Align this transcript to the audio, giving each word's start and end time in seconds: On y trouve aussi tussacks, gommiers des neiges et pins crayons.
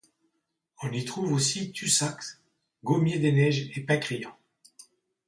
On 0.81 0.91
y 0.91 1.05
trouve 1.05 1.31
aussi 1.31 1.71
tussacks, 1.73 2.39
gommiers 2.83 3.19
des 3.19 3.31
neiges 3.31 3.69
et 3.77 3.81
pins 3.81 3.97
crayons. 3.99 4.33